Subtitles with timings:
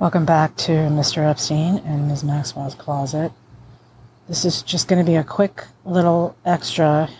[0.00, 1.28] Welcome back to Mr.
[1.28, 2.22] Epstein and Ms.
[2.22, 3.32] Maxwell's closet.
[4.28, 7.10] This is just going to be a quick little extra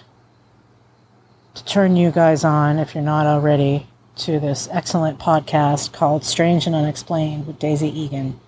[1.54, 3.88] to turn you guys on, if you're not already,
[4.18, 8.38] to this excellent podcast called Strange and Unexplained with Daisy Eagan.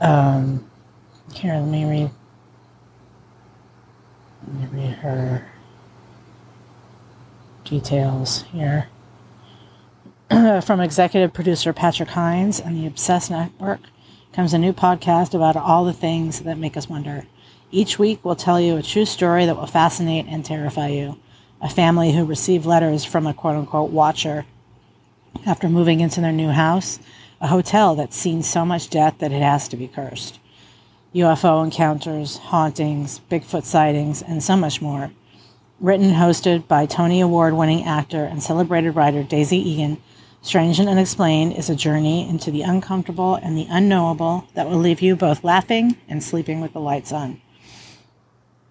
[0.00, 0.70] Um,
[1.34, 2.10] here, let me read.
[4.46, 5.50] Let me read her
[7.64, 8.86] details here.
[10.64, 13.78] From executive producer Patrick Hinds and the Obsessed Network
[14.32, 17.26] comes a new podcast about all the things that make us wonder.
[17.70, 21.20] Each week, we'll tell you a true story that will fascinate and terrify you.
[21.60, 24.46] A family who received letters from a quote unquote watcher
[25.46, 26.98] after moving into their new house,
[27.40, 30.40] a hotel that's seen so much death that it has to be cursed.
[31.14, 35.12] UFO encounters, hauntings, Bigfoot sightings, and so much more.
[35.78, 39.98] Written and hosted by Tony Award winning actor and celebrated writer Daisy Eagan,
[40.46, 45.02] Strange and Unexplained is a journey into the uncomfortable and the unknowable that will leave
[45.02, 47.42] you both laughing and sleeping with the lights on.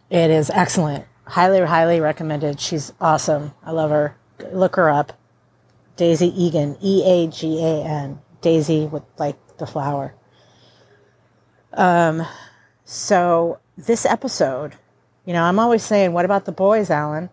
[0.09, 1.03] It is excellent.
[1.25, 2.61] Highly, highly recommended.
[2.61, 3.51] She's awesome.
[3.61, 4.15] I love her.
[4.53, 5.19] Look her up.
[5.97, 8.19] Daisy Eagan, E A G A N.
[8.39, 10.15] Daisy with like the flower.
[11.73, 12.25] Um,
[12.85, 14.75] so this episode,
[15.25, 17.29] you know, I'm always saying, what about the boys, Alan?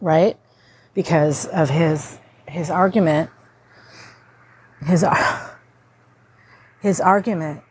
[0.00, 0.38] Right?
[0.94, 2.20] Because of his
[2.54, 3.30] his argument,
[4.86, 5.04] his
[6.80, 7.62] his argument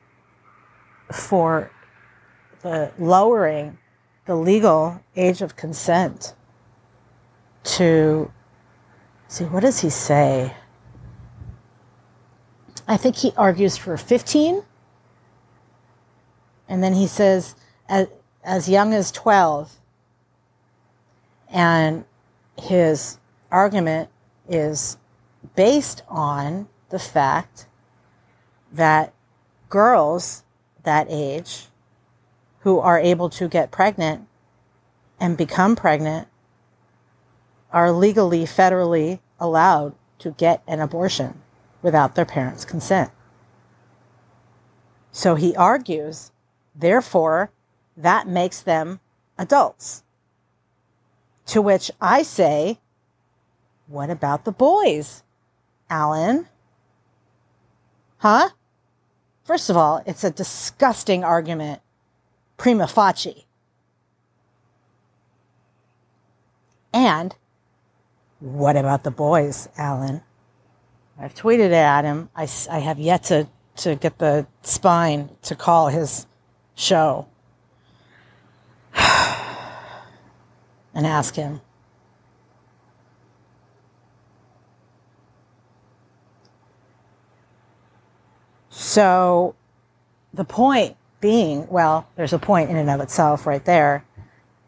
[1.09, 1.71] for
[2.61, 3.77] the lowering
[4.25, 6.33] the legal age of consent
[7.63, 8.29] to
[9.29, 10.53] see what does he say?
[12.85, 14.63] I think he argues for 15
[16.67, 17.55] and then he says
[17.87, 18.07] as,
[18.43, 19.77] as young as 12
[21.49, 22.03] and
[22.57, 23.17] his
[23.49, 24.09] argument
[24.47, 24.97] is
[25.55, 27.67] based on the fact
[28.71, 29.13] that
[29.69, 30.43] girls
[30.83, 31.67] that age
[32.59, 34.27] who are able to get pregnant
[35.19, 36.27] and become pregnant
[37.71, 41.41] are legally, federally allowed to get an abortion
[41.81, 43.11] without their parents' consent.
[45.11, 46.31] So he argues,
[46.75, 47.51] therefore,
[47.97, 48.99] that makes them
[49.37, 50.03] adults.
[51.47, 52.79] To which I say,
[53.93, 55.21] what about the boys,
[55.87, 56.47] Alan?
[58.17, 58.49] Huh?
[59.43, 61.79] First of all, it's a disgusting argument
[62.57, 63.45] prima facie.
[66.91, 67.35] And
[68.39, 70.23] what about the boys, Alan?
[71.19, 72.29] I've tweeted at him.
[72.35, 76.25] I, I have yet to, to get the spine to call his
[76.73, 77.27] show
[78.95, 81.61] and ask him.
[88.93, 89.55] So
[90.35, 94.05] the point being, well, there's a point in and of itself right there.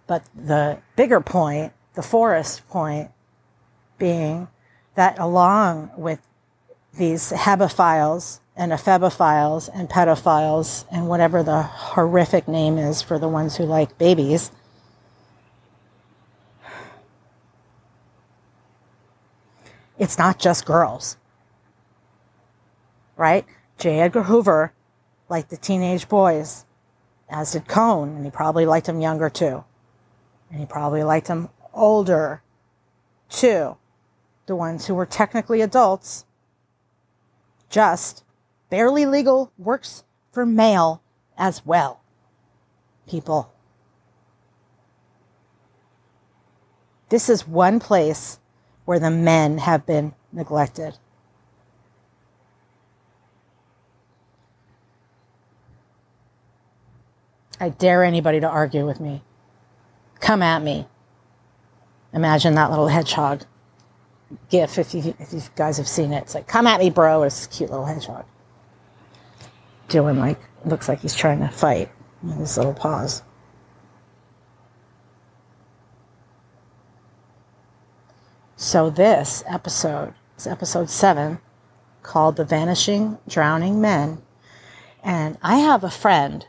[0.07, 3.11] But the bigger point, the forest point,
[3.99, 4.47] being
[4.95, 6.25] that along with
[6.97, 13.57] these hebephiles and ephebophiles and pedophiles and whatever the horrific name is for the ones
[13.57, 14.49] who like babies,
[19.99, 21.15] it's not just girls,
[23.17, 23.45] right?
[23.77, 23.99] J.
[23.99, 24.73] Edgar Hoover
[25.29, 26.65] liked the teenage boys,
[27.29, 29.63] as did Cohn, and he probably liked them younger too.
[30.49, 32.41] And he probably liked them older
[33.29, 33.77] too.
[34.45, 36.25] The ones who were technically adults,
[37.69, 38.23] just
[38.69, 41.01] barely legal, works for male
[41.37, 42.01] as well.
[43.07, 43.51] People.
[47.09, 48.39] This is one place
[48.85, 50.97] where the men have been neglected.
[57.59, 59.23] I dare anybody to argue with me.
[60.19, 60.87] Come at me.
[62.13, 63.43] Imagine that little hedgehog
[64.49, 66.23] gif if you, if you guys have seen it.
[66.23, 67.23] It's like, come at me, bro.
[67.23, 68.25] It's a cute little hedgehog.
[69.87, 71.89] Doing like, looks like he's trying to fight
[72.23, 73.21] with his little paws.
[78.55, 81.39] So this episode is episode seven
[82.01, 84.21] called The Vanishing Drowning Men.
[85.03, 86.47] And I have a friend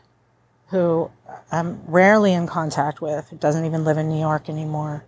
[0.67, 1.09] who
[1.51, 5.05] I'm rarely in contact with, who doesn't even live in New York anymore.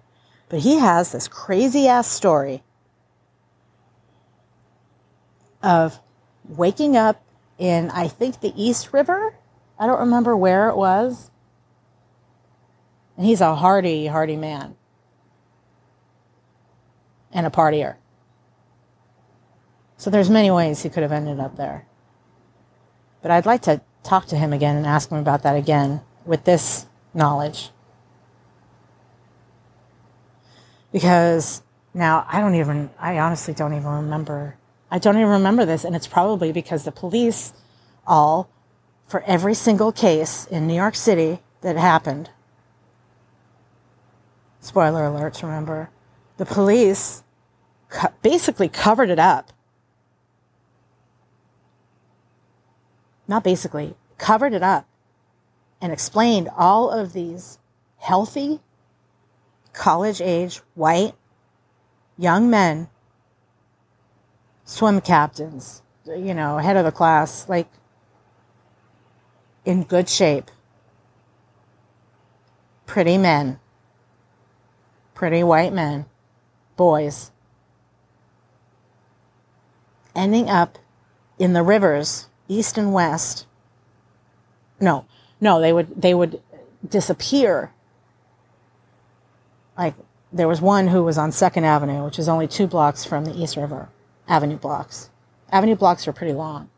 [0.47, 2.63] But he has this crazy ass story
[5.61, 5.99] of
[6.47, 7.21] waking up
[7.57, 9.35] in, I think, the East River.
[9.77, 11.29] I don't remember where it was.
[13.17, 14.75] And he's a hardy, hardy man
[17.33, 17.97] and a partier.
[19.97, 21.85] So there's many ways he could have ended up there.
[23.21, 26.45] But I'd like to talk to him again and ask him about that again with
[26.45, 27.69] this knowledge.
[30.91, 31.61] Because
[31.93, 34.55] now I don't even, I honestly don't even remember.
[34.89, 35.83] I don't even remember this.
[35.83, 37.53] And it's probably because the police
[38.07, 38.49] all,
[39.07, 42.29] for every single case in New York City that happened,
[44.59, 45.89] spoiler alerts, remember,
[46.37, 47.23] the police
[48.21, 49.51] basically covered it up.
[53.29, 54.87] Not basically, covered it up
[55.79, 57.59] and explained all of these
[57.97, 58.59] healthy,
[59.71, 61.13] college age, white,
[62.17, 62.89] young men,
[64.65, 67.69] swim captains, you know, head of the class, like
[69.63, 70.49] in good shape,
[72.87, 73.59] pretty men,
[75.13, 76.07] pretty white men,
[76.75, 77.29] boys,
[80.15, 80.79] ending up
[81.37, 83.45] in the rivers, east and west.
[84.81, 85.05] No,
[85.39, 86.41] no, they would they would
[86.87, 87.71] disappear.
[89.77, 89.93] Like
[90.33, 93.41] there was one who was on Second Avenue, which is only two blocks from the
[93.41, 93.89] East River
[94.27, 95.09] Avenue blocks.
[95.51, 96.69] Avenue blocks are pretty long.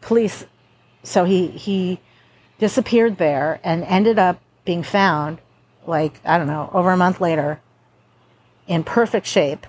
[0.00, 0.46] Police,
[1.02, 2.00] so he he
[2.58, 5.38] disappeared there and ended up being found,
[5.86, 7.60] like I don't know, over a month later,
[8.66, 9.66] in perfect shape,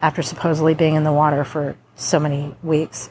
[0.00, 3.10] after supposedly being in the water for so many weeks,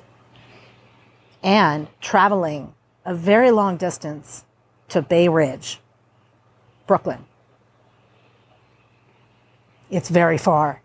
[1.43, 2.73] and traveling
[3.05, 4.45] a very long distance
[4.89, 5.79] to Bay Ridge,
[6.87, 7.25] Brooklyn.
[9.89, 10.81] It's very far.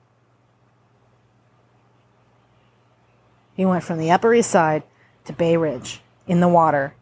[3.55, 4.83] He went from the Upper East Side
[5.25, 6.95] to Bay Ridge in the water.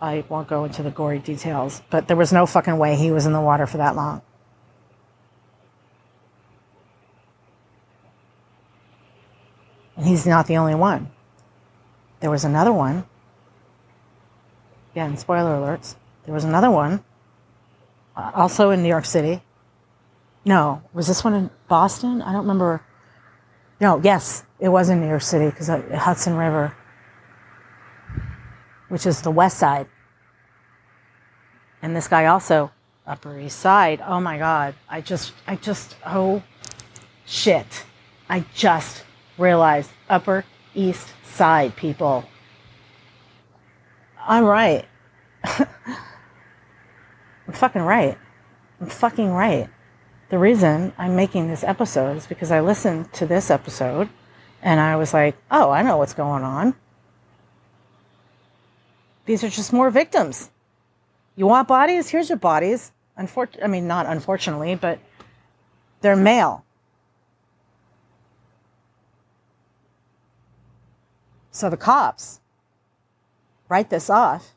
[0.00, 3.26] I won't go into the gory details, but there was no fucking way he was
[3.26, 4.22] in the water for that long.
[10.00, 11.10] And he's not the only one.
[12.20, 13.04] There was another one.
[14.92, 15.94] Again, spoiler alerts.
[16.24, 17.04] There was another one,
[18.16, 19.42] uh, also in New York City.
[20.46, 22.22] No, was this one in Boston?
[22.22, 22.82] I don't remember.
[23.78, 26.74] No, yes, it was in New York City because Hudson River,
[28.88, 29.86] which is the west side.
[31.82, 32.70] And this guy also,
[33.06, 34.00] Upper East Side.
[34.06, 34.74] Oh my God.
[34.88, 36.42] I just, I just, oh
[37.26, 37.84] shit.
[38.30, 39.04] I just
[39.40, 40.44] realized Upper
[40.74, 42.24] East Side, people.
[44.18, 44.86] I'm right.
[45.44, 45.66] I'm
[47.52, 48.18] fucking right.
[48.80, 49.68] I'm fucking right.
[50.28, 54.08] The reason I'm making this episode is because I listened to this episode
[54.62, 56.74] and I was like, oh, I know what's going on.
[59.24, 60.50] These are just more victims.
[61.34, 62.10] You want bodies?
[62.10, 62.92] Here's your bodies.
[63.18, 64.98] Unfor- I mean, not unfortunately, but
[66.00, 66.64] they're male.
[71.50, 72.40] So the cops
[73.68, 74.54] write this off.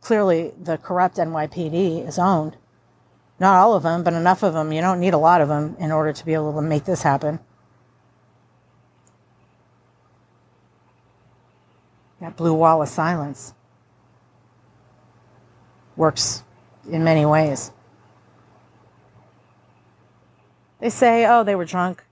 [0.00, 2.56] Clearly, the corrupt NYPD is owned.
[3.40, 4.72] Not all of them, but enough of them.
[4.72, 7.02] You don't need a lot of them in order to be able to make this
[7.02, 7.40] happen.
[12.20, 13.54] That blue wall of silence
[15.96, 16.42] works
[16.90, 17.70] in many ways.
[20.80, 22.04] They say, oh, they were drunk.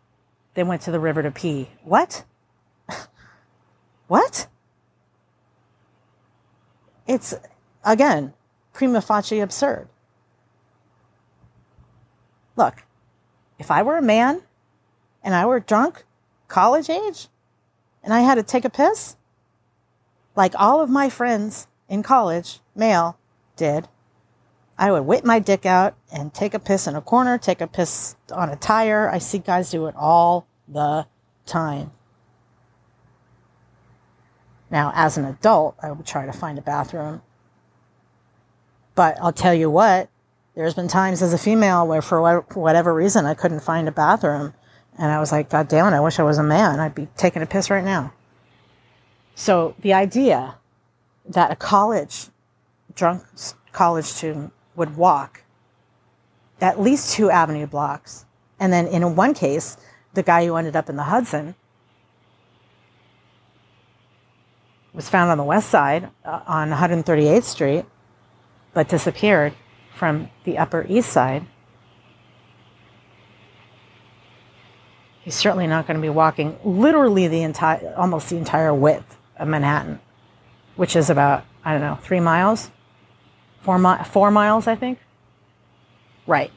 [0.55, 1.71] They went to the river to pee.
[1.83, 2.25] What?
[4.13, 4.47] What?
[7.07, 7.33] It's,
[7.83, 8.35] again,
[8.75, 9.89] prima facie absurd.
[12.55, 12.85] Look,
[13.59, 14.43] if I were a man
[15.25, 16.05] and I were drunk,
[16.47, 17.29] college age,
[18.05, 19.17] and I had to take a piss,
[20.37, 23.17] like all of my friends in college, male,
[23.57, 23.89] did,
[24.77, 27.67] I would whip my dick out and take a piss in a corner, take a
[27.67, 29.09] piss on a tire.
[29.09, 31.07] I see guys do it all the
[31.47, 31.93] time.
[34.73, 37.21] Now, as an adult, I would try to find a bathroom.
[38.95, 40.09] But I'll tell you what,
[40.55, 44.55] there's been times as a female where for whatever reason I couldn't find a bathroom.
[44.99, 46.81] And I was like, God damn it, I wish I was a man.
[46.81, 48.13] I'd be taking a piss right now.
[49.35, 50.57] So the idea
[51.27, 52.27] that a college,
[52.95, 53.25] drunk
[53.73, 55.43] college student would walk
[56.61, 58.25] at least two avenue blocks.
[58.59, 59.77] And then in one case,
[60.15, 61.57] the guy who ended up in the Hudson
[64.93, 67.85] was found on the west side uh, on 138th Street,
[68.75, 69.55] but disappeared
[69.95, 71.47] from the Upper East Side.
[75.23, 79.49] He's certainly not going to be walking literally the entire, almost the entire width of
[79.49, 80.01] Manhattan,
[80.75, 82.71] which is about, I don't know, three miles,
[83.61, 84.99] four, mi- four miles, I think.
[86.27, 86.51] Right.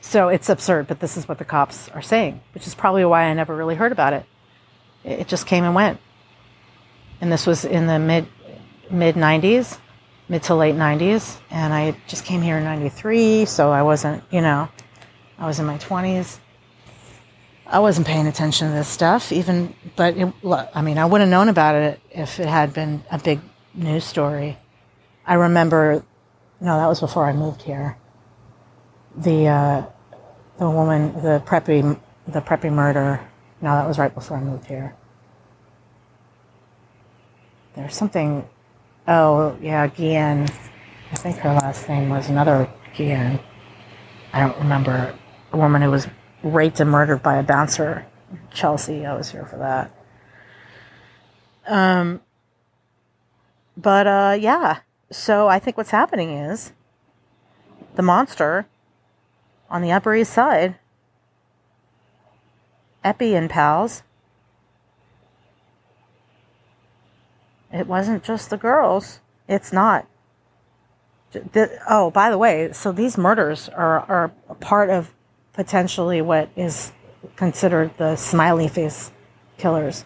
[0.00, 3.24] So it's absurd, but this is what the cops are saying, which is probably why
[3.24, 4.24] I never really heard about it.
[5.08, 6.00] It just came and went.
[7.20, 8.26] And this was in the mid
[8.90, 9.78] mid 90s,
[10.28, 14.40] mid to late 90s, and I just came here in 93, so I wasn't, you
[14.40, 14.68] know,
[15.38, 16.38] I was in my 20s.
[17.66, 20.32] I wasn't paying attention to this stuff, even, but it,
[20.74, 23.40] I mean, I would have known about it if it had been a big
[23.74, 24.56] news story.
[25.26, 26.02] I remember,
[26.60, 27.98] no, that was before I moved here.
[29.16, 29.86] The uh,
[30.58, 33.20] the woman, the preppy, the preppy murder.
[33.60, 34.94] No, that was right before I moved here.
[37.78, 38.44] There's something.
[39.06, 40.48] Oh yeah, Guillen.
[41.12, 43.38] I think her last name was another Guillen.
[44.32, 45.16] I don't remember.
[45.52, 46.08] A woman who was
[46.42, 48.04] raped and murdered by a bouncer.
[48.52, 49.94] Chelsea, I was here for that.
[51.68, 52.20] Um,
[53.76, 54.80] but uh, yeah,
[55.12, 56.72] so I think what's happening is
[57.94, 58.66] the monster
[59.70, 60.74] on the Upper East Side,
[63.04, 64.02] Eppy and pals.
[67.72, 69.20] It wasn't just the girls.
[69.48, 70.06] It's not.
[71.88, 74.28] Oh, by the way, so these murders are, are
[74.60, 75.12] part of
[75.52, 76.92] potentially what is
[77.36, 79.12] considered the smiley face
[79.58, 80.04] killers.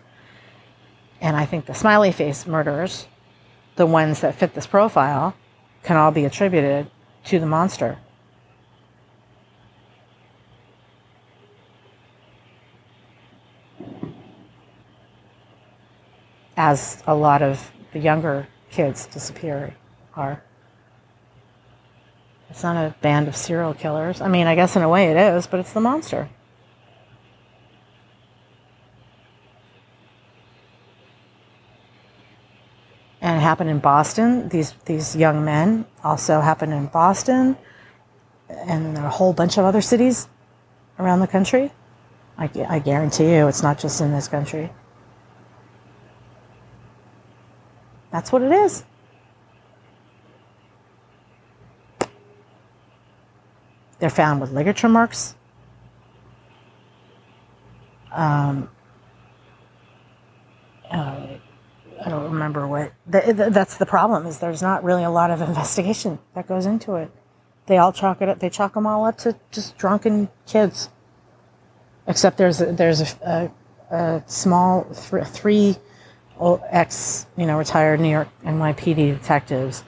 [1.21, 3.07] And I think the smiley face murders,
[3.77, 5.35] the ones that fit this profile,
[5.85, 6.91] can all be attributed
[7.27, 7.99] to the monster.
[16.57, 19.75] As a lot of the younger kids disappear
[20.15, 20.43] are.
[22.51, 24.21] It's not a band of serial killers.
[24.21, 26.29] I mean, I guess in a way it is, but it's the monster.
[33.23, 34.49] And it happened in Boston.
[34.49, 37.57] These these young men also happened in Boston,
[38.51, 40.29] and a whole bunch of other cities
[40.99, 41.73] around the country.
[42.37, 44.71] I, I guarantee you, it's not just in this country.
[48.13, 48.85] That's what it is.
[53.99, 55.35] They're found with ligature marks.
[58.11, 58.69] Um,
[60.91, 61.27] uh,
[62.05, 62.93] I don't remember what.
[63.07, 64.27] The, the, that's the problem.
[64.27, 67.11] Is there's not really a lot of investigation that goes into it.
[67.67, 68.41] They all chalk it up.
[68.41, 70.91] They chalk them all up to just drunken kids.
[72.07, 73.53] Except there's a, there's a,
[73.91, 75.77] a, a small th- three
[76.71, 79.85] ex you know retired New York NYPD detectives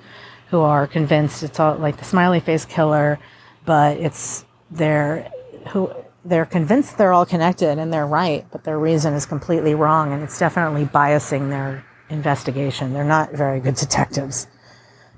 [0.50, 3.18] who are convinced it's all like the smiley face killer
[3.64, 5.30] but it's they're
[5.68, 5.90] who
[6.24, 10.22] they're convinced they're all connected and they're right, but their reason is completely wrong, and
[10.22, 12.92] it's definitely biasing their investigation.
[12.92, 14.46] They're not very good detectives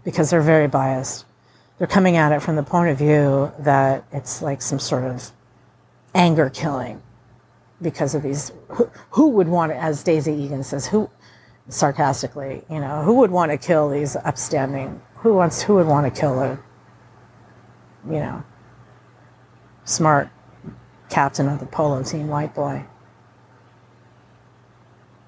[0.05, 1.25] because they're very biased.
[1.79, 5.31] They're coming at it from the point of view that it's like some sort of
[6.15, 7.03] anger killing
[7.83, 8.51] because of these.
[8.69, 11.11] Who, who would want to, as Daisy Eagan says, who
[11.69, 15.01] sarcastically, you know, who would want to kill these upstanding?
[15.17, 15.63] Who wants?
[15.63, 16.59] Who would want to kill a
[18.09, 18.45] you know,
[19.85, 20.31] smart
[21.09, 22.85] captain of the polo team, white boy,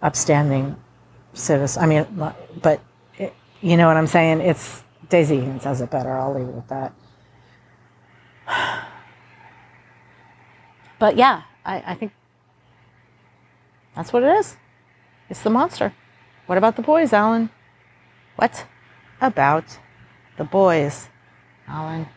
[0.03, 0.77] upstanding
[1.35, 1.83] citizen.
[1.83, 2.07] I mean,
[2.63, 2.81] but
[3.17, 4.41] it, you know what I'm saying?
[4.41, 6.17] It's Daisy Eagan says it better.
[6.17, 6.69] I'll leave it at
[8.47, 8.85] that.
[11.01, 12.11] But yeah, I, I think
[13.95, 14.57] that's what it is.
[15.31, 15.95] It's the monster.
[16.49, 17.51] What about the boys, Alan?
[18.37, 18.65] What
[19.21, 19.67] about
[20.39, 21.09] the boys,
[21.67, 22.09] Alan?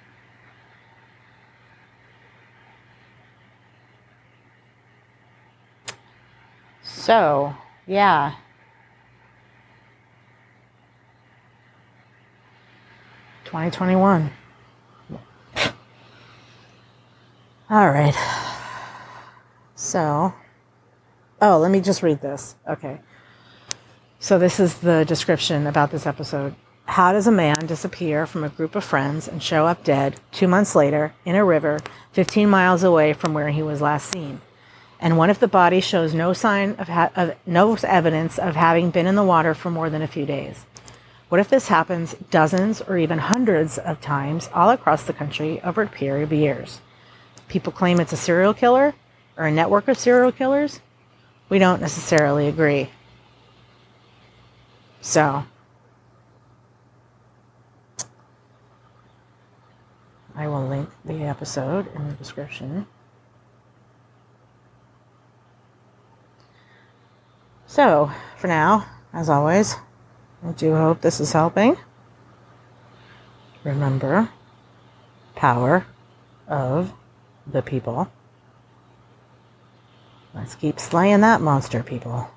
[6.82, 7.54] So,
[7.86, 8.36] yeah.
[13.44, 14.32] Twenty twenty one.
[17.70, 18.16] All right.
[19.76, 20.34] So,
[21.42, 22.56] oh, let me just read this.
[22.66, 23.02] Okay.
[24.24, 26.54] So, this is the description about this episode.
[26.86, 30.48] How does a man disappear from a group of friends and show up dead two
[30.48, 31.80] months later in a river
[32.12, 34.40] 15 miles away from where he was last seen?
[35.02, 38.92] and one if the body shows no sign of, ha- of no evidence of having
[38.92, 40.68] been in the water for more than a few days.
[41.30, 45.82] What if this happens dozens or even hundreds of times all across the country over
[45.82, 46.80] a period of years?
[47.48, 48.94] People claim it's a serial killer
[49.36, 50.80] or a network of serial killers.
[51.50, 52.92] We don't necessarily agree.
[55.02, 55.46] So,
[60.36, 62.86] I will link the episode in the description.
[67.66, 69.76] So, for now, as always,
[70.46, 71.78] I do hope this is helping.
[73.64, 74.30] Remember,
[75.36, 75.86] power
[76.48, 76.94] of
[77.48, 78.12] the people.
[80.34, 82.30] Let's keep slaying that monster, people.